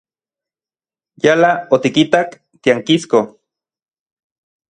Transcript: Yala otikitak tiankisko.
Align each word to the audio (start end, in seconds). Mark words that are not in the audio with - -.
Yala 1.25 1.51
otikitak 1.77 2.29
tiankisko. 2.63 3.19